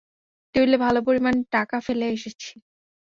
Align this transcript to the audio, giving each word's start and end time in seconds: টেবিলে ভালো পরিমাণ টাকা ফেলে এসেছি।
টেবিলে 0.55 0.77
ভালো 0.77 0.99
পরিমাণ 1.07 1.35
টাকা 1.51 1.77
ফেলে 1.79 2.05
এসেছি। 2.09 2.51